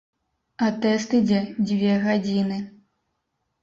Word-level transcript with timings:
А 0.67 0.69
тэст 0.85 1.15
ідзе 1.19 1.43
дзве 1.67 1.93
гадзіны. 2.09 2.63